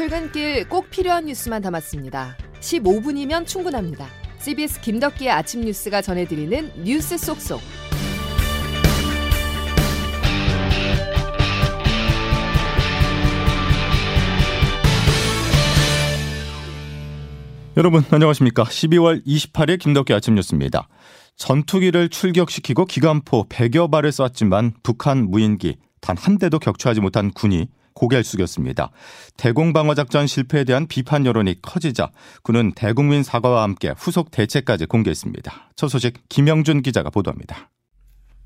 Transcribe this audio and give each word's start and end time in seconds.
출근길 0.00 0.66
꼭 0.66 0.88
필요한 0.88 1.26
뉴스만 1.26 1.60
담았습니다. 1.60 2.34
15분이면 2.60 3.46
충분합니다. 3.46 4.06
CBS 4.38 4.80
김덕기의 4.80 5.30
아침 5.30 5.60
뉴스가 5.60 6.00
전해드리는 6.00 6.84
뉴스 6.84 7.18
속속. 7.18 7.60
여러분 17.76 18.02
안녕하십니까? 18.10 18.64
12월 18.64 19.22
28일 19.26 19.78
김덕기 19.78 20.14
아침 20.14 20.34
뉴스입니다. 20.34 20.88
전투기를 21.36 22.08
출격시키고 22.08 22.86
기관포 22.86 23.50
100여 23.50 23.90
발을 23.90 24.12
쐈지만 24.12 24.72
북한 24.82 25.30
무인기 25.30 25.76
단 26.00 26.16
한 26.16 26.38
대도 26.38 26.58
격추하지 26.58 27.02
못한 27.02 27.30
군이 27.30 27.68
고개를 28.00 28.24
숙였습니다. 28.24 28.90
대공방어작전 29.36 30.26
실패에 30.26 30.64
대한 30.64 30.86
비판 30.86 31.26
여론이 31.26 31.60
커지자 31.60 32.10
군은 32.42 32.72
대국민 32.72 33.22
사과와 33.22 33.62
함께 33.62 33.92
후속 33.96 34.30
대책까지 34.30 34.86
공개했습니다. 34.86 35.72
첫 35.76 35.88
소식 35.88 36.14
김영준 36.30 36.80
기자가 36.80 37.10
보도합니다. 37.10 37.68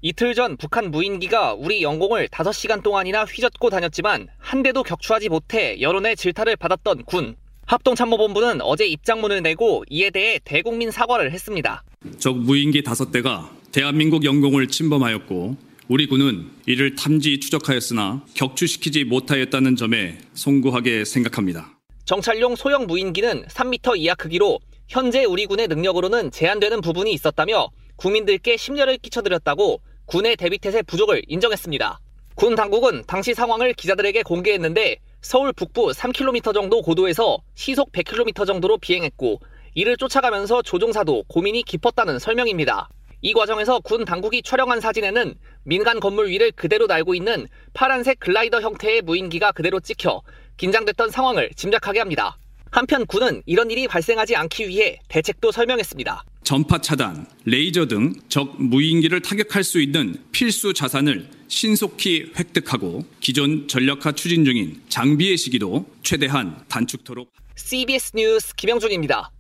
이틀 0.03 0.35
전 0.35 0.57
북한 0.57 0.91
무인기가 0.91 1.55
우리 1.55 1.83
영공을 1.83 2.29
5시간 2.29 2.83
동안이나 2.83 3.25
휘젓고 3.25 3.71
다녔지만 3.71 4.27
한 4.39 4.63
대도 4.63 4.83
격추하지 4.83 5.29
못해 5.29 5.81
여론의 5.81 6.17
질타를 6.17 6.57
받았던 6.57 7.05
군. 7.05 7.37
합동참모본부는 7.67 8.61
어제 8.61 8.87
입장문을 8.87 9.41
내고 9.41 9.85
이에 9.89 10.11
대해 10.11 10.39
대국민 10.45 10.91
사과를 10.91 11.33
했습니다. 11.33 11.83
적 12.19 12.37
무인기 12.37 12.83
5대가 12.83 13.49
대한민국 13.73 14.25
영공을 14.25 14.69
침범하였고 14.69 15.57
우리 15.87 16.07
군은 16.07 16.51
이를 16.65 16.95
탐지 16.95 17.39
추적하였으나 17.41 18.25
격추시키지 18.35 19.05
못하였다는 19.05 19.77
점에 19.77 20.17
송구하게 20.33 21.05
생각합니다. 21.05 21.79
정찰용 22.07 22.57
소형 22.57 22.87
무인기는 22.87 23.45
3m 23.47 23.99
이하 23.99 24.15
크기로 24.15 24.61
현재 24.89 25.25
우리 25.25 25.45
군의 25.45 25.69
능력으로는 25.69 26.31
제한되는 26.31 26.81
부분이 26.81 27.13
있었다며 27.13 27.69
국민들께 27.97 28.57
심려를 28.57 28.97
끼쳐드렸다고 28.97 29.83
군의 30.07 30.37
대비태세 30.37 30.83
부족을 30.83 31.23
인정했습니다. 31.29 32.01
군 32.35 32.55
당국은 32.55 33.05
당시 33.07 33.35
상황을 33.35 33.75
기자들에게 33.75 34.23
공개했는데 34.23 34.97
서울 35.21 35.53
북부 35.53 35.89
3km 35.89 36.55
정도 36.55 36.81
고도에서 36.81 37.39
시속 37.55 37.93
100km 37.93 38.47
정도로 38.47 38.79
비행했고 38.79 39.39
이를 39.75 39.99
쫓아가면서 39.99 40.63
조종사도 40.63 41.25
고민이 41.29 41.63
깊었다는 41.63 42.19
설명입니다. 42.19 42.89
이 43.25 43.33
과정에서 43.33 43.81
군 43.81 44.05
당국이 44.05 44.43
촬영한 44.43 44.83
사진에는 44.83 45.35
민간 45.65 45.99
건물 45.99 46.29
위를 46.29 46.53
그대로 46.53 46.87
날고 46.87 47.15
있는 47.15 47.47
파란색 47.73 48.21
글라이더 48.21 48.61
형태의 48.61 49.01
무인기가 49.01 49.51
그대로 49.51 49.81
찍혀 49.81 50.21
긴장됐던 50.59 51.11
상황을 51.11 51.49
짐작하게 51.57 52.01
합니다. 52.01 52.37
한편 52.71 53.07
군은 53.07 53.43
이런 53.47 53.71
일이 53.71 53.89
발생하지 53.89 54.37
않기 54.37 54.69
위해 54.69 54.99
대책도 55.09 55.53
설명했습니다. 55.53 56.23
전파 56.43 56.77
차단, 56.79 57.27
레이저 57.47 57.87
등 57.87 58.13
적 58.29 58.61
무인기를 58.63 59.23
타격할 59.23 59.65
수 59.65 59.81
있는 59.81 60.17
필수 60.31 60.75
자산을 60.75 61.27
신속히 61.49 62.31
획득하고 62.39 63.07
기존 63.21 63.67
전력화 63.69 64.13
추진 64.13 64.45
중인 64.45 64.83
장비의 64.91 65.39
시기도 65.39 65.87
최대한 66.03 66.63
단축토록 66.69 67.33
CBS 67.57 68.13
뉴스 68.17 68.55
김영준입니다. 68.55 69.31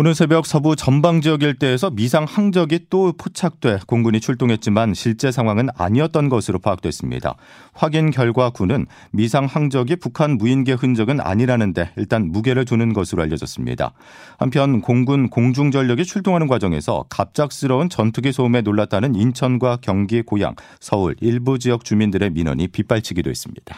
오늘 0.00 0.14
새벽 0.14 0.46
서부 0.46 0.76
전방 0.76 1.20
지역 1.20 1.42
일대에서 1.42 1.90
미상 1.90 2.22
항적이 2.22 2.86
또 2.88 3.12
포착돼 3.18 3.80
공군이 3.88 4.20
출동했지만 4.20 4.94
실제 4.94 5.32
상황은 5.32 5.70
아니었던 5.76 6.28
것으로 6.28 6.60
파악됐습니다. 6.60 7.34
확인 7.72 8.12
결과 8.12 8.50
군은 8.50 8.86
미상 9.10 9.46
항적이 9.46 9.96
북한 9.96 10.38
무인기 10.38 10.70
흔적은 10.70 11.20
아니라는데 11.20 11.90
일단 11.96 12.30
무게를 12.30 12.64
두는 12.64 12.92
것으로 12.92 13.24
알려졌습니다. 13.24 13.92
한편 14.38 14.82
공군 14.82 15.30
공중전력이 15.30 16.04
출동하는 16.04 16.46
과정에서 16.46 17.06
갑작스러운 17.08 17.88
전투기 17.88 18.30
소음에 18.30 18.60
놀랐다는 18.60 19.16
인천과 19.16 19.78
경기 19.80 20.22
고양, 20.22 20.54
서울 20.78 21.16
일부 21.20 21.58
지역 21.58 21.84
주민들의 21.84 22.30
민원이 22.30 22.68
빗발치기도 22.68 23.30
했습니다. 23.30 23.76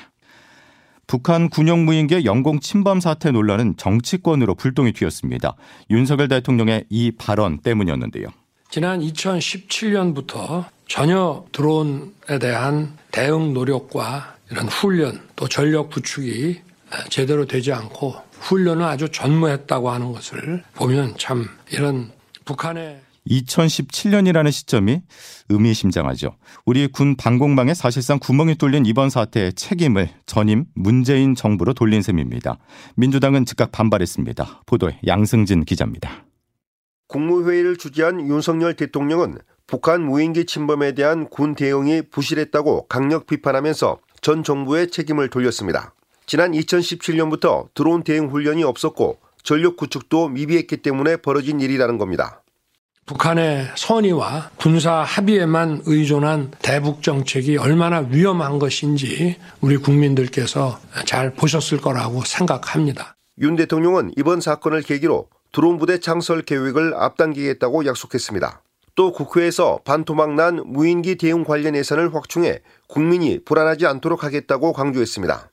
북한 1.11 1.49
군용 1.51 1.87
무인기의 1.87 2.25
영공 2.25 2.61
침범 2.61 3.01
사태 3.01 3.33
논란은 3.33 3.77
정치권으로 3.77 4.55
불똥이 4.55 4.93
튀었습니다. 4.93 5.57
윤석열 5.91 6.29
대통령의 6.29 6.85
이 6.89 7.11
발언 7.11 7.59
때문이었는데요. 7.59 8.29
지난 8.71 9.01
2017년부터 9.01 10.67
전혀 10.87 11.45
드론에 11.51 12.39
대한 12.41 12.97
대응 13.11 13.53
노력과 13.53 14.37
이런 14.53 14.69
훈련 14.69 15.21
또 15.35 15.49
전력 15.49 15.91
구축이 15.91 16.61
제대로 17.09 17.45
되지 17.45 17.73
않고 17.73 18.15
훈련을 18.39 18.85
아주 18.85 19.09
전무했다고 19.09 19.91
하는 19.91 20.13
것을 20.13 20.63
보면 20.75 21.17
참 21.19 21.49
이런 21.73 22.13
북한의 22.45 23.01
2017년이라는 23.29 24.51
시점이 24.51 25.03
의미심장하죠. 25.49 26.37
우리 26.65 26.89
군 26.89 27.17
방공망에 27.17 27.75
사실상 27.75 28.19
구멍이 28.19 28.57
뚫린 28.57 28.87
이번 28.87 29.11
사태의 29.11 29.55
책임을 29.55 30.11
전임 30.27 30.65
문재인 30.75 31.35
정부로 31.35 31.73
돌린 31.75 32.03
셈입니다. 32.03 32.59
민주당은 32.97 33.45
즉각 33.45 33.73
반발했습니다. 33.73 34.63
보도에 34.67 34.99
양승진 35.07 35.65
기자입니다. 35.65 36.25
국무회의를 37.09 37.77
주재한 37.77 38.21
윤석열 38.21 38.75
대통령은 38.75 39.39
북한 39.67 40.03
무인기 40.03 40.47
침범에 40.47 40.93
대한 40.93 41.29
군 41.29 41.55
대응이 41.55 42.03
부실했다고 42.11 42.87
강력 42.89 43.27
비판하면서 43.27 43.99
전 44.21 44.43
정부의 44.43 44.91
책임을 44.91 45.31
돌렸습니다. 45.31 45.95
지난 46.27 46.53
2017년부터 46.53 47.69
드론 47.75 48.05
대응 48.05 48.29
훈련이 48.29 48.63
없었고 48.63 49.19
전력 49.43 49.77
구축도 49.77 50.29
미비했기 50.29 50.79
때문에 50.79 51.17
벌어진 51.17 51.61
일이라는 51.61 51.99
겁니다. 51.99 52.43
북한의 53.11 53.73
선의와 53.75 54.51
군사 54.57 55.03
합의에만 55.03 55.83
의존한 55.85 56.53
대북 56.63 57.03
정책이 57.03 57.57
얼마나 57.57 58.07
위험한 58.09 58.61
것인지 58.61 59.37
우리 59.61 59.79
국민들께서 59.79 60.79
잘 61.07 61.35
보셨을 61.35 61.81
거라고 61.81 62.23
생각합니다. 62.25 63.17
윤 63.39 63.57
대통령은 63.57 64.13
이번 64.17 64.41
사건을 64.41 64.83
계기로 64.83 65.27
드론 65.51 65.79
부대 65.79 65.99
창설 65.99 66.43
계획을 66.43 66.95
앞당기겠다고 66.95 67.85
약속했습니다. 67.85 68.63
또 68.95 69.11
국회에서 69.11 69.81
반토막난 69.85 70.63
무인기 70.67 71.17
대응 71.17 71.43
관련 71.43 71.75
예산을 71.75 72.15
확충해 72.15 72.61
국민이 72.87 73.41
불안하지 73.45 73.87
않도록 73.87 74.23
하겠다고 74.23 74.73
강조했습니다. 74.73 75.51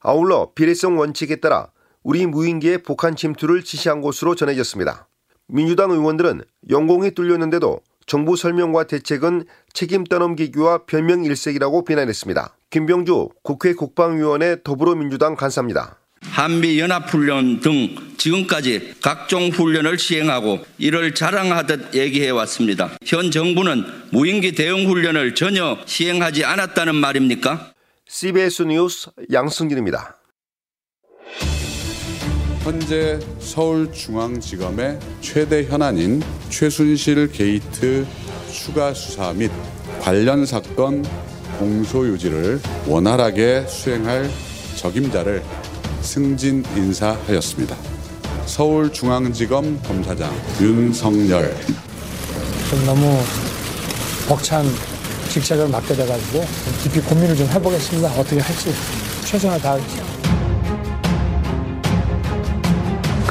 아울러 0.00 0.50
비례성 0.54 0.98
원칙에 0.98 1.36
따라 1.36 1.70
우리 2.02 2.26
무인기의 2.26 2.82
북한 2.82 3.16
침투를 3.16 3.64
지시한 3.64 4.02
것으로 4.02 4.34
전해졌습니다. 4.34 5.08
민주당 5.48 5.90
의원들은 5.90 6.42
영공이 6.70 7.12
뚫렸는데도 7.12 7.80
정부 8.06 8.36
설명과 8.36 8.84
대책은 8.84 9.44
책임 9.72 10.04
떠넘기기와 10.04 10.84
변명 10.86 11.24
일색이라고 11.24 11.84
비난했습니다. 11.84 12.54
김병주 12.70 13.30
국회 13.42 13.72
국방위원회 13.74 14.58
더불어민주당 14.62 15.36
간사입니다. 15.36 15.98
한미 16.22 16.78
연합훈련 16.78 17.60
등 17.60 17.96
지금까지 18.16 18.94
각종 19.02 19.48
훈련을 19.48 19.98
시행하고 19.98 20.58
이를 20.76 21.14
자랑하듯 21.14 21.94
얘기해 21.94 22.30
왔습니다. 22.30 22.90
현 23.04 23.30
정부는 23.30 23.84
무인기 24.10 24.52
대응 24.52 24.86
훈련을 24.86 25.34
전혀 25.34 25.78
시행하지 25.86 26.44
않았다는 26.44 26.94
말입니까? 26.94 27.72
CBS 28.06 28.62
뉴스 28.62 29.10
양승진입니다. 29.32 30.17
현재 32.68 33.18
서울중앙지검의 33.40 34.98
최대 35.22 35.64
현안인 35.64 36.22
최순실 36.50 37.32
게이트 37.32 38.06
추가 38.52 38.92
수사 38.92 39.32
및 39.32 39.50
관련 40.02 40.44
사건 40.44 41.02
공소 41.58 42.06
유지를 42.06 42.60
원활하게 42.86 43.64
수행할 43.66 44.28
적임자를 44.76 45.42
승진 46.02 46.62
인사하였습니다. 46.76 47.74
서울중앙지검 48.44 49.82
검사장 49.84 50.30
윤성열 50.60 51.56
좀 52.68 52.84
너무 52.84 53.18
벅찬 54.28 54.66
직책을 55.30 55.68
맡게 55.68 55.94
돼가지고 55.96 56.44
깊이 56.82 57.00
고민을 57.00 57.34
좀 57.34 57.48
해보겠습니다. 57.48 58.10
어떻게 58.10 58.40
할지 58.40 58.74
최선을 59.24 59.58
다하겠습 59.58 60.07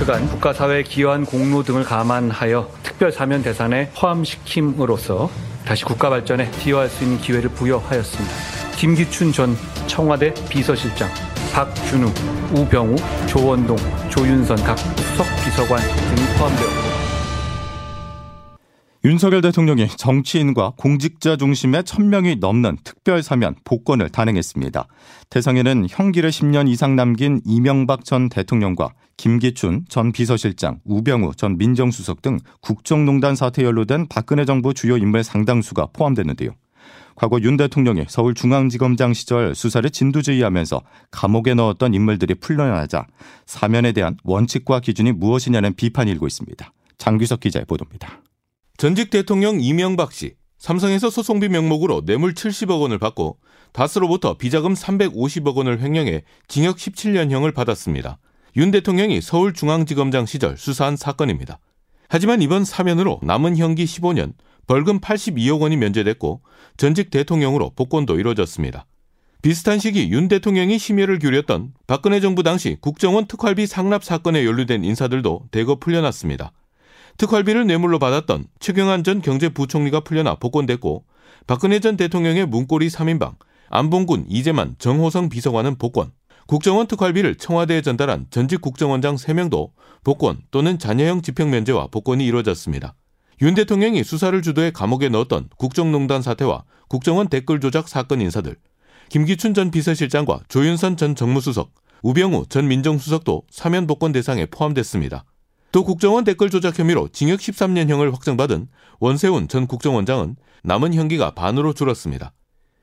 그간 0.08 0.26
국가사회에 0.26 0.84
기여한 0.84 1.26
공로 1.26 1.64
등을 1.64 1.84
감안하여 1.84 2.72
특별 2.82 3.12
사면 3.12 3.44
대상에 3.44 3.90
포함시킴으로써 3.90 5.30
다시 5.66 5.84
국가 5.84 6.10
발전에 6.10 6.50
기여할 6.52 6.88
수 6.88 7.04
있는 7.04 7.18
기회를 7.18 7.50
부여하였습니다. 7.50 8.34
김기춘 8.78 9.34
전 9.34 9.54
청와대 9.88 10.34
비서실장, 10.50 11.10
박준우, 11.54 12.08
우병우, 12.56 12.96
조원동, 13.28 13.76
조윤선 14.10 14.56
각 14.64 14.78
수석 14.78 15.26
비서관 15.44 15.82
등이 15.82 16.38
포함되었고 16.38 16.88
윤석열 19.04 19.42
대통령이 19.42 19.90
정치인과 19.90 20.74
공직자 20.78 21.36
중심의 21.36 21.84
1000명이 21.84 22.40
넘는 22.40 22.78
특별 22.86 23.22
사면 23.22 23.56
복권을 23.66 24.08
단행했습니다. 24.08 24.88
대상에는 25.30 25.88
형기를 25.90 26.30
10년 26.30 26.70
이상 26.70 26.96
남긴 26.96 27.42
이명박 27.46 28.06
전 28.06 28.30
대통령과 28.30 28.92
김기춘 29.18 29.86
전 29.90 30.12
비서실장, 30.12 30.80
우병우 30.86 31.34
전 31.36 31.58
민정수석 31.58 32.22
등 32.22 32.40
국정농단 32.62 33.36
사태 33.36 33.64
연루된 33.64 34.08
박근혜 34.08 34.46
정부 34.46 34.74
주요 34.74 34.96
인물 34.96 35.24
상당수가 35.24 35.88
포함됐는데요. 35.92 36.52
과거 37.16 37.40
윤 37.42 37.58
대통령이 37.58 38.06
서울중앙지검장 38.08 39.14
시절 39.16 39.56
수사를 39.56 39.90
진두지휘하면서 39.90 40.82
감옥에 41.10 41.56
넣었던 41.56 41.96
인물들이 41.96 42.36
풀려나자 42.36 43.08
사면에 43.48 43.92
대한 43.92 44.18
원칙과 44.24 44.82
기준이 44.82 45.14
무엇이냐는 45.14 45.74
비판이 45.74 46.12
일고 46.12 46.28
있습니다. 46.28 46.72
장규석 47.00 47.40
기자의 47.40 47.66
보도입니다. 47.66 48.22
전직 48.78 49.10
대통령 49.10 49.60
이명박 49.60 50.14
씨, 50.14 50.36
삼성에서 50.60 51.10
소송비 51.10 51.50
명목으로 51.50 52.06
뇌물 52.06 52.36
70억 52.36 52.82
원을 52.82 53.00
받고 53.00 53.40
다스로부터 53.74 54.38
비자금 54.38 54.76
350억 54.76 55.56
원을 55.56 55.82
횡령해 55.82 56.24
징역 56.48 56.78
17년형을 56.78 57.54
받았습니다. 57.56 58.20
윤 58.58 58.72
대통령이 58.72 59.22
서울중앙지검장 59.22 60.26
시절 60.26 60.58
수사한 60.58 60.96
사건입니다. 60.96 61.60
하지만 62.10 62.42
이번 62.42 62.66
사면으로 62.66 63.20
남은 63.22 63.56
형기 63.56 63.86
15년, 63.86 64.34
벌금 64.66 65.00
82억 65.00 65.62
원이 65.62 65.78
면제됐고 65.78 66.42
전직 66.76 67.12
대통령으로 67.12 67.74
복권도 67.76 68.20
이뤄졌습니다. 68.20 68.88
비슷한 69.44 69.78
시기 69.78 70.10
윤 70.10 70.28
대통령이 70.28 70.80
심혈을 70.80 71.20
기울였던 71.20 71.74
박근혜 71.86 72.20
정부 72.20 72.42
당시 72.42 72.78
국정원 72.82 73.28
특활비 73.28 73.68
상납 73.68 74.04
사건에 74.04 74.44
연루된 74.44 74.84
인사들도 74.84 75.50
대거 75.52 75.76
풀려났습니다. 75.76 76.52
특활비를 77.20 77.68
뇌물로 77.68 78.00
받았던 78.00 78.48
최경환 78.60 79.04
전 79.04 79.22
경제부총리가 79.22 80.00
풀려나 80.00 80.34
복권됐고 80.34 81.06
박근혜 81.46 81.80
전 81.80 81.96
대통령의 81.96 82.48
문고리 82.48 82.88
3인방, 82.88 83.36
안봉군, 83.70 84.26
이재만, 84.28 84.78
정호성 84.80 85.30
비서관은 85.30 85.78
복권, 85.78 86.12
국정원 86.48 86.88
특활비를 86.88 87.36
청와대에 87.36 87.82
전달한 87.82 88.26
전직 88.30 88.62
국정원장 88.62 89.16
3명도 89.16 89.72
복권 90.06 90.42
또는 90.50 90.80
자녀형 90.80 91.22
집행 91.22 91.50
면제와 91.50 91.88
복권이 91.88 92.26
이루어졌습니다. 92.26 92.96
윤 93.42 93.54
대통령이 93.54 94.04
수사를 94.06 94.42
주도해 94.42 94.72
감옥에 94.72 95.10
넣었던 95.10 95.50
국정농단 95.58 96.22
사태와 96.22 96.64
국정원 96.88 97.28
댓글 97.28 97.60
조작 97.60 97.90
사건 97.90 98.22
인사들, 98.22 98.56
김기춘 99.10 99.54
전 99.54 99.72
비서실장과 99.72 100.40
조윤선 100.48 100.96
전 100.96 101.16
정무수석, 101.16 101.74
우병우 102.02 102.46
전 102.48 102.70
민정수석도 102.70 103.44
사면 103.52 103.86
복권 103.86 104.14
대상에 104.14 104.46
포함됐습니다. 104.46 105.26
또 105.74 105.84
국정원 105.84 106.24
댓글 106.24 106.50
조작 106.50 106.80
혐의로 106.80 107.10
징역 107.10 107.42
13년형을 107.42 108.14
확정받은 108.14 108.70
원세훈 109.02 109.50
전 109.50 109.68
국정원장은 109.68 110.38
남은 110.64 110.94
형기가 110.94 111.32
반으로 111.32 111.74
줄었습니다. 111.74 112.32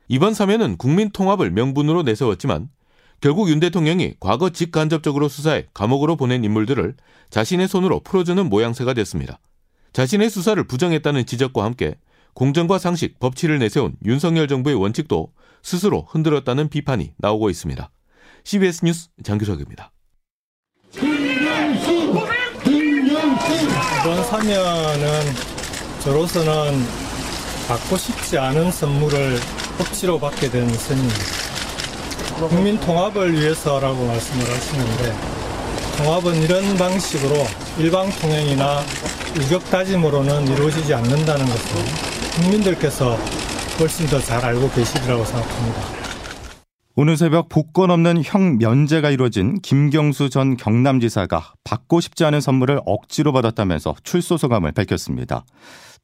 이번 0.08 0.34
사면은 0.34 0.76
국민 0.76 1.10
통합을 1.10 1.50
명분으로 1.50 2.02
내세웠지만 2.02 2.68
결국 3.24 3.48
윤 3.48 3.58
대통령이 3.58 4.16
과거 4.20 4.50
직간접적으로 4.50 5.30
수사해 5.30 5.64
감옥으로 5.72 6.14
보낸 6.14 6.44
인물들을 6.44 6.94
자신의 7.30 7.68
손으로 7.68 8.00
풀어주는 8.00 8.50
모양새가 8.50 8.92
됐습니다. 8.92 9.40
자신의 9.94 10.28
수사를 10.28 10.62
부정했다는 10.62 11.24
지적과 11.24 11.64
함께 11.64 11.94
공정과 12.34 12.76
상식, 12.76 13.18
법치를 13.20 13.60
내세운 13.60 13.96
윤석열 14.04 14.46
정부의 14.46 14.76
원칙도 14.76 15.32
스스로 15.62 16.06
흔들었다는 16.06 16.68
비판이 16.68 17.14
나오고 17.16 17.48
있습니다. 17.48 17.90
CBS 18.44 18.84
뉴스 18.84 19.08
장규석입니다. 19.22 19.90
이번 24.02 24.24
사면은 24.24 25.08
저로서는 26.00 26.52
받고 27.68 27.96
싶지 27.96 28.36
않은 28.36 28.70
선물을 28.70 29.38
억지로 29.80 30.18
받게 30.18 30.50
된 30.50 30.68
선입니다. 30.68 31.53
국민 32.48 32.78
통합을 32.80 33.32
위해서라고 33.32 34.06
말씀을 34.06 34.44
하시는데 34.50 35.14
통합은 35.98 36.42
이런 36.42 36.76
방식으로 36.76 37.34
일방 37.78 38.10
통행이나 38.20 38.80
유격 39.36 39.64
다짐으로는 39.70 40.48
이루어지지 40.48 40.92
않는다는 40.94 41.46
것을 41.46 41.76
국민들께서 42.40 43.16
훨씬 43.78 44.06
더 44.06 44.20
잘 44.20 44.44
알고 44.44 44.70
계시리라고 44.70 45.24
생각합니다. 45.24 45.80
오늘 46.96 47.16
새벽 47.16 47.48
복권 47.48 47.90
없는 47.90 48.22
형 48.24 48.56
면제가 48.58 49.10
이루어진 49.10 49.60
김경수 49.60 50.30
전 50.30 50.56
경남지사가 50.56 51.54
받고 51.64 52.00
싶지 52.00 52.24
않은 52.24 52.40
선물을 52.40 52.80
억지로 52.86 53.32
받았다면서 53.32 53.96
출소 54.04 54.36
소감을 54.36 54.70
밝혔습니다. 54.72 55.44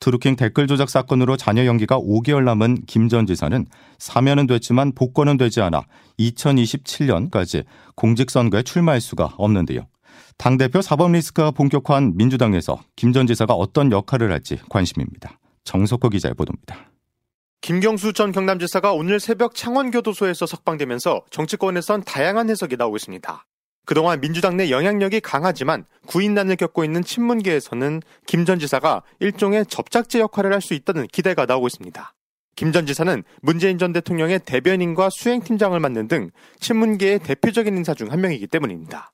드루킹 0.00 0.36
댓글 0.36 0.66
조작 0.66 0.88
사건으로 0.88 1.36
잔여 1.36 1.66
형기가 1.66 1.98
5개월 1.98 2.42
남은 2.44 2.84
김 2.86 3.08
전 3.08 3.26
지사는 3.26 3.66
사면은 3.98 4.46
됐지만 4.46 4.92
복권은 4.92 5.36
되지 5.36 5.60
않아 5.60 5.82
2027년까지 6.18 7.64
공직선거에 7.96 8.62
출마할 8.62 9.00
수가 9.00 9.34
없는데요. 9.36 9.86
당대표 10.38 10.80
사법 10.80 11.12
리스크가 11.12 11.50
본격화한 11.50 12.16
민주당에서 12.16 12.80
김 12.96 13.12
전 13.12 13.26
지사가 13.26 13.54
어떤 13.54 13.92
역할을 13.92 14.32
할지 14.32 14.58
관심입니다. 14.70 15.38
정석호 15.64 16.08
기자의 16.08 16.34
보도입니다. 16.34 16.90
김경수 17.60 18.14
전 18.14 18.32
경남지사가 18.32 18.94
오늘 18.94 19.20
새벽 19.20 19.54
창원교도소에서 19.54 20.46
석방되면서 20.46 21.26
정치권에선 21.30 22.04
다양한 22.04 22.48
해석이 22.48 22.76
나오고 22.78 22.96
있습니다. 22.96 23.44
그동안 23.86 24.20
민주당 24.20 24.56
내 24.56 24.70
영향력이 24.70 25.20
강하지만 25.20 25.84
구인난을 26.06 26.56
겪고 26.56 26.84
있는 26.84 27.02
친문계에서는 27.02 28.02
김 28.26 28.44
전 28.44 28.58
지사가 28.58 29.02
일종의 29.18 29.66
접착제 29.66 30.20
역할을 30.20 30.52
할 30.52 30.60
수 30.60 30.74
있다는 30.74 31.06
기대가 31.08 31.46
나오고 31.46 31.66
있습니다. 31.66 32.14
김 32.56 32.72
전 32.72 32.86
지사는 32.86 33.24
문재인 33.42 33.78
전 33.78 33.92
대통령의 33.92 34.40
대변인과 34.44 35.08
수행팀장을 35.10 35.78
맡는 35.80 36.08
등 36.08 36.30
친문계의 36.60 37.20
대표적인 37.20 37.76
인사 37.76 37.94
중 37.94 38.12
한 38.12 38.20
명이기 38.20 38.46
때문입니다. 38.48 39.12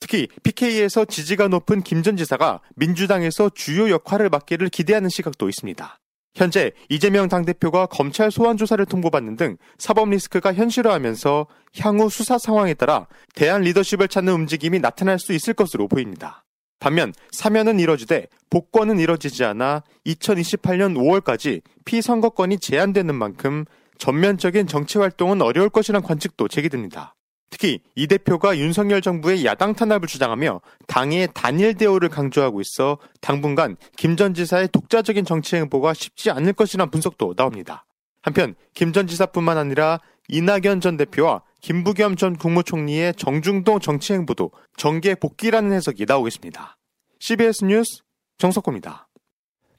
특히 0.00 0.26
PK에서 0.42 1.04
지지가 1.04 1.48
높은 1.48 1.82
김 1.82 2.02
전 2.02 2.16
지사가 2.16 2.60
민주당에서 2.74 3.50
주요 3.54 3.88
역할을 3.88 4.28
맡기를 4.30 4.68
기대하는 4.68 5.08
시각도 5.08 5.48
있습니다. 5.48 6.00
현재 6.34 6.72
이재명 6.88 7.28
당대표가 7.28 7.86
검찰 7.86 8.30
소환 8.30 8.56
조사를 8.56 8.84
통보받는 8.86 9.36
등 9.36 9.56
사법 9.78 10.10
리스크가 10.10 10.54
현실화하면서 10.54 11.46
향후 11.80 12.08
수사 12.08 12.38
상황에 12.38 12.74
따라 12.74 13.06
대안 13.34 13.62
리더십을 13.62 14.08
찾는 14.08 14.32
움직임이 14.32 14.78
나타날 14.78 15.18
수 15.18 15.32
있을 15.32 15.52
것으로 15.54 15.88
보입니다. 15.88 16.44
반면 16.80 17.12
사면은 17.30 17.78
이뤄지되 17.78 18.26
복권은 18.50 18.98
이뤄지지 18.98 19.44
않아 19.44 19.84
2028년 20.06 20.96
5월까지 20.96 21.62
피선거권이 21.84 22.58
제한되는 22.58 23.14
만큼 23.14 23.64
전면적인 23.98 24.66
정치 24.66 24.98
활동은 24.98 25.42
어려울 25.42 25.68
것이란 25.68 26.02
관측도 26.02 26.48
제기됩니다. 26.48 27.14
특히 27.52 27.80
이 27.94 28.06
대표가 28.06 28.56
윤석열 28.56 29.02
정부의 29.02 29.44
야당 29.44 29.74
탄압을 29.74 30.08
주장하며 30.08 30.62
당의 30.86 31.28
단일 31.34 31.74
대우를 31.74 32.08
강조하고 32.08 32.62
있어 32.62 32.98
당분간 33.20 33.76
김 33.96 34.16
전 34.16 34.32
지사의 34.32 34.68
독자적인 34.72 35.26
정치 35.26 35.56
행보가 35.56 35.92
쉽지 35.92 36.30
않을 36.30 36.54
것이란 36.54 36.90
분석도 36.90 37.34
나옵니다. 37.34 37.84
한편 38.22 38.54
김 38.72 38.92
전 38.92 39.06
지사뿐만 39.06 39.58
아니라 39.58 40.00
이낙연 40.28 40.80
전 40.80 40.96
대표와 40.96 41.42
김부겸 41.60 42.16
전 42.16 42.36
국무총리의 42.36 43.14
정중동 43.16 43.80
정치 43.80 44.14
행보도 44.14 44.50
정계 44.76 45.14
복귀라는 45.14 45.72
해석이 45.72 46.06
나오겠습니다. 46.08 46.78
CBS 47.20 47.64
뉴스 47.66 48.02
정석호입니다. 48.38 49.08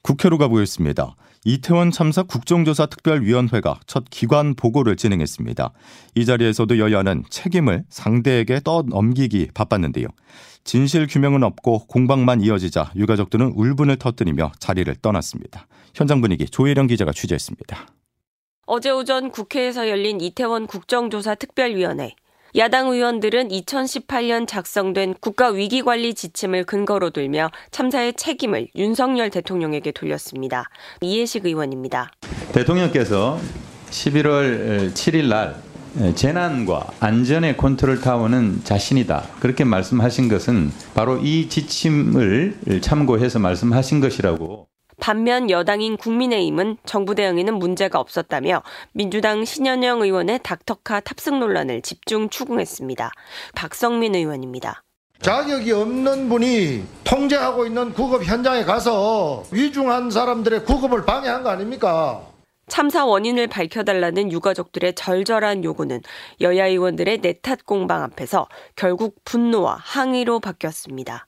국회로 0.04 0.36
가보겠습니다. 0.36 1.16
이태원 1.46 1.90
참사 1.90 2.22
국정조사 2.22 2.86
특별위원회가 2.86 3.80
첫 3.86 4.04
기관 4.10 4.54
보고를 4.54 4.96
진행했습니다. 4.96 5.72
이 6.14 6.26
자리에서도 6.26 6.78
여야는 6.78 7.24
책임을 7.30 7.84
상대에게 7.88 8.60
떠넘기기 8.62 9.48
바빴는데요. 9.54 10.06
진실 10.62 11.06
규명은 11.06 11.42
없고 11.42 11.86
공방만 11.86 12.42
이어지자 12.42 12.92
유가족들은 12.96 13.52
울분을 13.54 13.96
터뜨리며 13.96 14.52
자리를 14.58 14.94
떠났습니다. 15.00 15.66
현장 15.94 16.20
분위기 16.20 16.46
조혜령 16.46 16.86
기자가 16.86 17.12
취재했습니다. 17.12 17.86
어제 18.66 18.90
오전 18.90 19.30
국회에서 19.30 19.88
열린 19.88 20.20
이태원 20.20 20.66
국정조사 20.66 21.34
특별위원회. 21.34 22.14
야당 22.56 22.86
의원들은 22.86 23.48
2018년 23.48 24.46
작성된 24.46 25.14
국가위기관리 25.18 26.14
지침을 26.14 26.62
근거로 26.62 27.10
들며 27.10 27.50
참사의 27.72 28.14
책임을 28.14 28.68
윤석열 28.76 29.28
대통령에게 29.30 29.90
돌렸습니다. 29.90 30.68
이해식 31.00 31.46
의원입니다. 31.46 32.12
대통령께서 32.52 33.40
11월 33.90 34.92
7일 34.92 35.24
날 35.24 35.56
재난과 36.14 36.92
안전의 37.00 37.56
컨트롤 37.56 38.00
타워는 38.00 38.60
자신이다. 38.62 39.30
그렇게 39.40 39.64
말씀하신 39.64 40.28
것은 40.28 40.70
바로 40.94 41.16
이 41.16 41.48
지침을 41.48 42.80
참고해서 42.80 43.40
말씀하신 43.40 44.00
것이라고 44.00 44.68
반면 45.00 45.50
여당인 45.50 45.96
국민의힘은 45.96 46.78
정부 46.84 47.14
대응에는 47.14 47.54
문제가 47.54 48.00
없었다며 48.00 48.62
민주당 48.92 49.44
신현영 49.44 50.02
의원의 50.02 50.40
닥터카 50.42 51.00
탑승 51.00 51.40
논란을 51.40 51.82
집중 51.82 52.28
추궁했습니다. 52.28 53.10
박성민 53.54 54.14
의원입니다. 54.14 54.82
자격이 55.20 55.72
없는 55.72 56.28
분이 56.28 56.84
통제하고 57.04 57.66
있는 57.66 57.94
구급 57.94 58.24
현장에 58.24 58.64
가서 58.64 59.44
위중한 59.50 60.10
사람들의 60.10 60.64
구급을 60.64 61.04
방해한 61.04 61.42
거 61.42 61.50
아닙니까? 61.50 62.20
참사 62.66 63.04
원인을 63.04 63.46
밝혀달라는 63.46 64.32
유가족들의 64.32 64.94
절절한 64.94 65.64
요구는 65.64 66.00
여야 66.40 66.66
의원들의 66.66 67.18
내탓 67.18 67.64
공방 67.64 68.02
앞에서 68.02 68.48
결국 68.74 69.16
분노와 69.24 69.78
항의로 69.80 70.40
바뀌었습니다. 70.40 71.26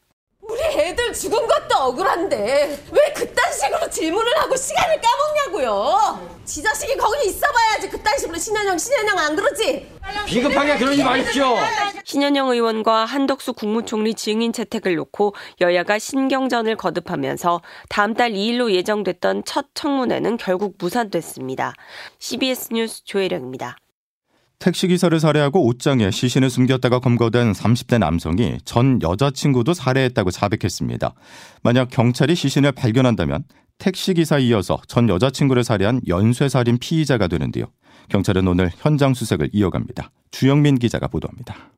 애들 0.96 1.12
죽은 1.12 1.46
것도 1.46 1.76
억울한데 1.76 2.84
왜 2.90 3.12
그딴 3.12 3.52
식으로 3.52 3.90
질문을 3.90 4.38
하고 4.38 4.56
시간을 4.56 4.98
까먹냐고요. 5.00 6.38
지 6.46 6.62
자식이 6.62 6.96
거기 6.96 7.28
있어봐야지 7.28 7.90
그딴 7.90 8.18
식으로 8.18 8.38
신현영 8.38 8.78
신현영 8.78 9.18
안 9.18 9.36
그러지? 9.36 9.86
비겁하게 10.26 10.78
그러지 10.78 11.04
마십시오. 11.04 11.56
신현영 12.04 12.48
의원과 12.48 13.04
한덕수 13.04 13.52
국무총리 13.52 14.14
증인 14.14 14.52
채택을 14.52 14.94
놓고 14.96 15.34
여야가 15.60 15.98
신경전을 15.98 16.76
거듭하면서 16.76 17.60
다음 17.90 18.14
달 18.14 18.32
2일로 18.32 18.72
예정됐던 18.72 19.44
첫 19.44 19.66
청문회는 19.74 20.38
결국 20.38 20.76
무산됐습니다. 20.78 21.74
CBS 22.18 22.68
뉴스 22.72 23.04
조혜령입니다. 23.04 23.76
택시기사를 24.58 25.18
살해하고 25.20 25.66
옷장에 25.66 26.10
시신을 26.10 26.50
숨겼다가 26.50 26.98
검거된 26.98 27.52
30대 27.52 27.98
남성이 27.98 28.58
전 28.64 29.00
여자친구도 29.02 29.75
살해했다고 29.75 30.30
자백했습니다. 30.30 31.14
만약 31.62 31.88
경찰이 31.90 32.34
시신을 32.34 32.72
발견한다면 32.72 33.44
택시기사에 33.78 34.42
이어서 34.44 34.80
전 34.88 35.08
여자친구를 35.08 35.62
살해한 35.62 36.00
연쇄살인 36.08 36.78
피의자가 36.78 37.28
되는데요. 37.28 37.66
경찰은 38.08 38.48
오늘 38.48 38.70
현장 38.78 39.14
수색을 39.14 39.50
이어갑니다. 39.52 40.10
주영민 40.30 40.78
기자가 40.78 41.08
보도합니다. 41.08 41.72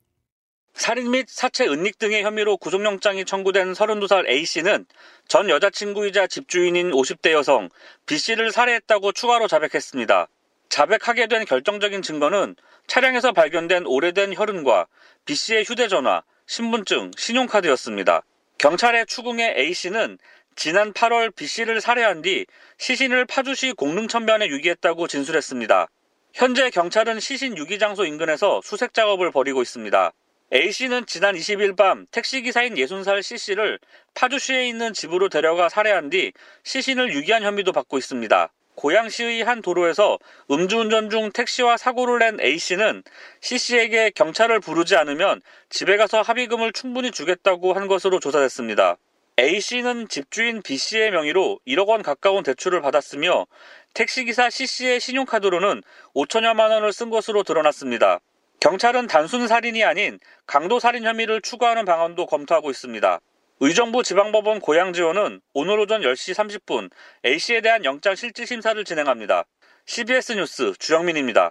살인 0.75 1.11
및 1.11 1.27
사체 1.29 1.67
은닉 1.67 1.99
등의 1.99 2.23
혐의로 2.23 2.57
구속영장이 2.57 3.25
청구된 3.25 3.73
32살 3.73 4.29
A씨는 4.29 4.87
전 5.27 5.51
여자친구이자 5.51 6.29
집주인인 6.29 6.93
50대 6.93 7.33
여성 7.33 7.69
B씨를 8.07 8.53
살해했다고 8.53 9.11
추가로 9.11 9.49
자백했습니다. 9.49 10.29
자백하게 10.69 11.27
된 11.27 11.45
결정적인 11.45 12.03
증거는 12.03 12.57
차량에서 12.87 13.33
발견된 13.33 13.87
오래된 13.87 14.35
혈흔과 14.35 14.87
B씨의 15.25 15.65
휴대전화, 15.65 16.23
신분증, 16.47 17.13
신용카드였습니다. 17.17 18.23
경찰의 18.59 19.07
추궁에 19.07 19.55
A씨는 19.57 20.19
지난 20.57 20.93
8월 20.93 21.35
B씨를 21.35 21.81
살해한 21.81 22.23
뒤 22.23 22.47
시신을 22.79 23.27
파주시 23.27 23.75
공릉천변에 23.75 24.49
유기했다고 24.49 25.07
진술했습니다. 25.07 25.89
현재 26.35 26.71
경찰은 26.71 27.21
시신 27.21 27.57
유기 27.57 27.79
장소 27.79 28.05
인근에서 28.05 28.61
수색 28.65 28.93
작업을 28.93 29.31
벌이고 29.31 29.63
있습니다. 29.63 30.13
A씨는 30.53 31.07
지난 31.07 31.35
20일 31.35 31.77
밤 31.77 32.07
택시기사인 32.11 32.75
60살 32.75 33.23
C씨를 33.23 33.79
파주시에 34.15 34.67
있는 34.67 34.93
집으로 34.93 35.29
데려가 35.29 35.69
살해한 35.69 36.11
뒤 36.11 36.33
시신을 36.65 37.13
유기한 37.13 37.43
혐의도 37.43 37.73
받고 37.73 37.99
있습니다. 37.99 38.51
고양시의 38.79 39.43
한 39.43 39.61
도로에서 39.61 40.21
음주운전 40.53 41.11
중 41.11 41.33
택시와 41.33 41.77
사고를 41.77 42.21
낸 42.21 42.41
A씨는 42.41 43.03
C씨에게 43.41 44.11
경찰을 44.11 44.61
부르지 44.61 44.95
않으면 44.95 45.43
집에 45.69 45.97
가서 45.97 46.23
합의금을 46.23 46.73
충분히 46.73 47.11
주겠다고 47.11 47.73
한 47.73 47.89
것으로 47.89 48.21
조사됐습니다. 48.21 48.97
A씨는 49.41 50.07
집주인 50.07 50.63
B씨의 50.63 51.11
명의로 51.11 51.59
1억 51.67 51.89
원 51.89 52.03
가까운 52.03 52.45
대출을 52.45 52.81
받았으며 52.81 53.47
택시기사 53.95 54.49
C씨의 54.49 55.01
신용카드로는 55.01 55.83
5천여만 56.15 56.71
원을 56.71 56.93
쓴 56.93 57.11
것으로 57.11 57.43
드러났습니다. 57.43 58.21
경찰은 58.61 59.09
단순 59.09 59.49
살인이 59.49 59.83
아닌 59.83 60.21
강도 60.47 60.79
살인 60.79 61.05
혐의를 61.05 61.41
추구하는 61.41 61.85
방안도 61.85 62.27
검토하고 62.27 62.71
있습니다. 62.71 63.21
의정부 63.61 64.05
지방법원 64.05 64.61
고양지원은 64.61 65.41
오늘 65.53 65.81
오전 65.81 66.03
10시 66.03 66.35
30분 66.35 66.91
A씨에 67.27 67.61
대한 67.61 67.85
영장 67.85 68.15
실질 68.15 68.47
심사를 68.47 68.83
진행합니다. 68.85 69.45
CBS 69.87 70.33
뉴스 70.33 70.73
주영민입니다. 70.79 71.51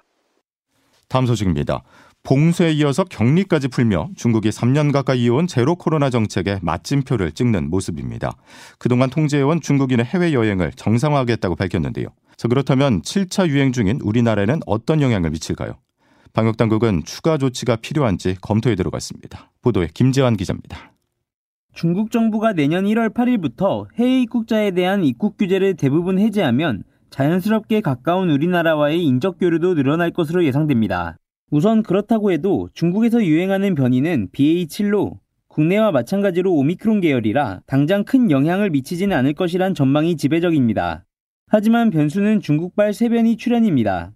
다음 1.09 1.25
소식입니다. 1.25 1.83
봉쇄에 2.23 2.71
이어서 2.73 3.03
격리까지 3.03 3.67
풀며 3.69 4.09
중국이 4.15 4.49
3년 4.49 4.93
가까이 4.93 5.23
이어온 5.23 5.47
제로 5.47 5.75
코로나 5.75 6.09
정책에 6.09 6.59
마침표를 6.61 7.31
찍는 7.33 7.69
모습입니다. 7.69 8.37
그동안 8.79 9.09
통제해온 9.09 9.61
중국인의 9.61 10.05
해외여행을 10.05 10.73
정상화하겠다고 10.73 11.55
밝혔는데요. 11.55 12.07
자, 12.37 12.47
그렇다면 12.47 13.01
7차 13.01 13.47
유행 13.49 13.71
중인 13.71 13.99
우리나라에는 14.01 14.61
어떤 14.65 15.01
영향을 15.01 15.29
미칠까요? 15.31 15.79
방역당국은 16.33 17.03
추가 17.05 17.37
조치가 17.37 17.77
필요한지 17.77 18.35
검토에 18.41 18.75
들어갔습니다. 18.75 19.51
보도에 19.61 19.89
김재환 19.93 20.37
기자입니다. 20.37 20.96
중국 21.77 22.09
정부가 22.09 22.53
내년 22.53 22.85
1월 22.85 23.13
8일부터 23.13 23.85
해외 23.99 24.21
입국자에 24.21 24.71
대한 24.71 25.03
입국 25.03 25.37
규제를 25.37 25.75
대부분 25.75 26.17
해제하면 26.17 26.81
자연스럽게 27.11 27.81
가까운 27.81 28.31
우리나라와의 28.31 29.05
인적 29.05 29.37
교류도 29.37 29.75
늘어날 29.75 30.09
것으로 30.09 30.43
예상됩니다. 30.43 31.17
우선 31.51 31.83
그렇다고 31.83 32.31
해도 32.31 32.67
중국에서 32.73 33.23
유행하는 33.23 33.75
변이는 33.75 34.29
BA7로 34.33 35.19
국내와 35.49 35.91
마찬가지로 35.91 36.51
오미크론 36.51 36.99
계열이라 36.99 37.59
당장 37.67 38.03
큰 38.03 38.31
영향을 38.31 38.71
미치지는 38.71 39.15
않을 39.15 39.33
것이란 39.33 39.75
전망이 39.75 40.17
지배적입니다. 40.17 41.05
하지만 41.45 41.91
변수는 41.91 42.41
중국발 42.41 42.91
세변이 42.91 43.37
출현입니다. 43.37 44.13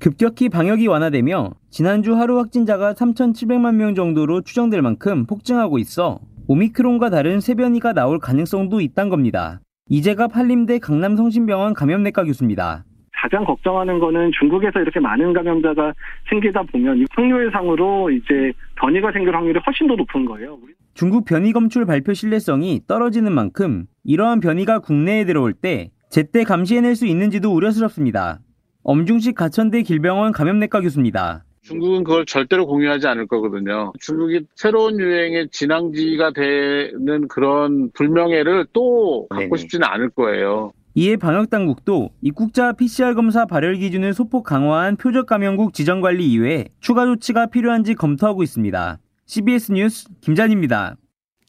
급격히 0.00 0.48
방역이 0.48 0.88
완화되며 0.88 1.52
지난주 1.70 2.16
하루 2.16 2.38
확진자가 2.38 2.94
3,700만 2.94 3.76
명 3.76 3.94
정도로 3.94 4.40
추정될 4.42 4.82
만큼 4.82 5.26
폭증하고 5.26 5.78
있어 5.78 6.18
오미크론과 6.50 7.10
다른 7.10 7.40
세변이가 7.40 7.92
나올 7.92 8.18
가능성도 8.18 8.80
있단 8.80 9.10
겁니다. 9.10 9.60
이재갑 9.90 10.34
한림대 10.34 10.78
강남성심병원 10.78 11.74
감염내과 11.74 12.24
교수입니다. 12.24 12.84
가장 13.12 13.44
걱정하는 13.44 13.98
거는 13.98 14.30
중국에서 14.38 14.80
이렇게 14.80 14.98
많은 14.98 15.34
감염자가 15.34 15.92
생기다 16.30 16.62
보면 16.62 17.04
확률상으로 17.10 18.10
이제 18.10 18.52
변이가 18.76 19.12
생길 19.12 19.34
확률이 19.36 19.60
훨씬 19.66 19.88
더 19.88 19.94
높은 19.94 20.24
거예요. 20.24 20.56
중국 20.94 21.26
변이 21.26 21.52
검출 21.52 21.84
발표 21.84 22.14
신뢰성이 22.14 22.80
떨어지는 22.86 23.30
만큼 23.32 23.84
이러한 24.04 24.40
변이가 24.40 24.78
국내에 24.78 25.26
들어올 25.26 25.52
때 25.52 25.90
제때 26.08 26.44
감시해낼 26.44 26.94
수 26.96 27.06
있는지도 27.06 27.52
우려스럽습니다. 27.52 28.38
엄중식 28.84 29.34
가천대 29.34 29.82
길병원 29.82 30.32
감염내과 30.32 30.80
교수입니다. 30.80 31.44
중국은 31.68 32.02
그걸 32.02 32.24
절대로 32.24 32.66
공유하지 32.66 33.06
않을 33.06 33.26
거거든요. 33.26 33.92
중국이 34.00 34.46
새로운 34.54 34.98
유행의 34.98 35.48
진앙지가 35.52 36.32
되는 36.32 37.28
그런 37.28 37.90
불명예를 37.92 38.66
또 38.72 39.26
갖고 39.28 39.44
네네. 39.44 39.56
싶지는 39.58 39.86
않을 39.86 40.10
거예요. 40.10 40.72
이에 40.94 41.16
방역당국도 41.16 42.10
입국자 42.22 42.72
PCR 42.72 43.14
검사 43.14 43.44
발열 43.44 43.76
기준을 43.76 44.14
소폭 44.14 44.44
강화한 44.44 44.96
표적 44.96 45.26
감염국 45.26 45.74
지정 45.74 46.00
관리 46.00 46.26
이외에 46.32 46.68
추가 46.80 47.04
조치가 47.04 47.46
필요한지 47.46 47.94
검토하고 47.94 48.42
있습니다. 48.42 48.98
CBS 49.26 49.72
뉴스 49.72 50.08
김잔입니다. 50.22 50.96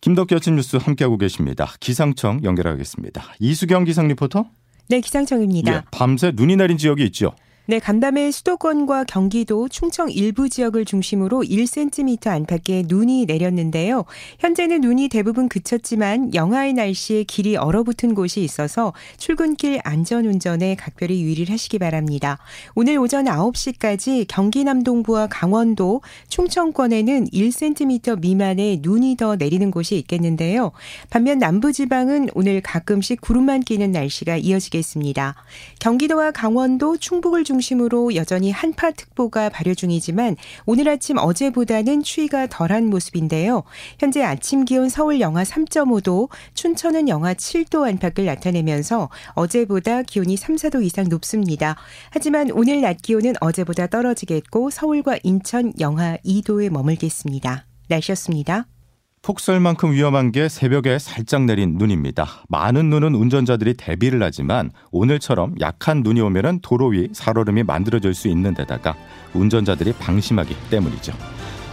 김덕기 0.02 0.36
아침 0.36 0.56
뉴스 0.56 0.78
함께하고 0.78 1.18
계십니다. 1.18 1.66
기상청 1.80 2.42
연결하겠습니다. 2.44 3.24
이수경 3.40 3.86
기상 3.86 4.08
리포터. 4.10 4.46
네, 4.90 5.00
기상청입니다. 5.02 5.74
예, 5.74 5.82
밤새 5.92 6.32
눈이 6.36 6.58
내린 6.58 6.78
지역이 6.78 7.04
있죠. 7.06 7.32
네, 7.70 7.78
간밤에 7.78 8.32
수도권과 8.32 9.04
경기도, 9.04 9.70
충청 9.70 10.10
일부 10.10 10.50
지역을 10.50 10.86
중심으로 10.86 11.42
1cm 11.44 12.26
안팎의 12.26 12.86
눈이 12.88 13.28
내렸는데요. 13.28 14.06
현재는 14.40 14.82
눈이 14.82 15.10
대부분 15.10 15.48
그쳤지만 15.48 16.34
영하의 16.34 16.74
날씨에 16.74 17.26
길이 17.26 17.56
얼어붙은 17.56 18.16
곳이 18.16 18.44
있어서 18.44 18.94
출근길 19.18 19.82
안전운전에 19.84 20.78
각별히 20.78 21.22
유의를 21.22 21.52
하시기 21.52 21.78
바랍니다. 21.78 22.40
오늘 22.74 22.98
오전 22.98 23.26
9시까지 23.26 24.26
경기 24.28 24.64
남동부와 24.64 25.28
강원도, 25.28 26.02
충청권에는 26.30 27.26
1cm 27.28 28.20
미만의 28.20 28.80
눈이 28.82 29.16
더 29.18 29.36
내리는 29.36 29.70
곳이 29.70 29.96
있겠는데요. 30.00 30.72
반면 31.12 31.38
남부지방은 31.38 32.30
오늘 32.34 32.62
가끔씩 32.62 33.22
구름만 33.22 33.60
끼는 33.60 33.92
날씨가 33.92 34.38
이어지겠습니다. 34.38 35.36
경기도와 35.78 36.32
강원도, 36.32 36.98
충북을 36.98 37.44
중 37.44 37.59
중심으로 37.60 38.16
여전히 38.16 38.51
한파특보가 38.51 39.50
발효 39.50 39.74
중이지만 39.74 40.38
오늘 40.66 40.88
아침 40.88 41.18
어제보다는 41.18 42.04
추위가 42.04 42.48
덜한 42.48 42.86
모습인데요. 42.89 43.63
현재 44.00 44.24
아침 44.24 44.66
기온 44.66 44.89
서울 44.89 45.20
영하 45.20 45.44
3.5도, 45.44 46.30
춘천은 46.54 47.10
영하 47.10 47.34
7도 47.34 47.88
안팎을 47.88 48.25
나타내면서 48.25 49.10
어제보다 49.34 50.04
기온이 50.04 50.38
3, 50.38 50.56
4도 50.56 50.84
이상 50.84 51.10
높습니다. 51.10 51.75
하지만 52.12 52.50
오늘 52.51 52.82
낮 52.82 53.01
기온은 53.01 53.34
어제보다 53.42 53.88
떨어지겠고 53.88 54.70
서울과 54.70 55.18
인천 55.24 55.74
영하 55.80 56.18
2도에 56.25 56.70
머물겠습니다. 56.70 57.66
날씨였습니다. 57.89 58.68
폭설만큼 59.22 59.92
위험한 59.92 60.32
게 60.32 60.50
새벽에 60.50 60.98
살짝 61.00 61.44
내린 61.44 61.78
눈입니다. 61.78 62.44
많은 62.48 62.90
눈은 62.90 63.16
운전자들이 63.16 63.76
대비를 63.76 64.24
하지만 64.24 64.72
오늘처럼 64.92 65.56
약한 65.60 66.02
눈이 66.04 66.22
오면 66.22 66.60
도로 66.62 66.88
위 66.88 67.10
살얼음이 67.12 67.64
만들어질 67.64 68.14
수 68.14 68.28
있는 68.28 68.54
데다가 68.54 68.96
운전자들이 69.34 69.94
방심하기 69.94 70.56
때문이죠. 70.70 71.14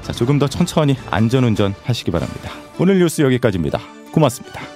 자, 0.02 0.12
조금 0.12 0.38
더 0.38 0.48
천천히 0.48 0.96
안전운전 1.10 1.74
하시기 1.84 2.10
바랍니다. 2.10 2.50
오늘 2.78 2.98
뉴스 2.98 3.22
여기까지입니다. 3.22 3.80
고맙습니다. 4.12 4.75